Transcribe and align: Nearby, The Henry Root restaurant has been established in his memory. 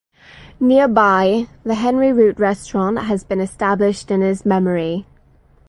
Nearby, 0.59 1.45
The 1.63 1.75
Henry 1.75 2.11
Root 2.11 2.39
restaurant 2.39 2.97
has 3.03 3.23
been 3.23 3.39
established 3.39 4.09
in 4.09 4.21
his 4.21 4.47
memory. 4.47 5.05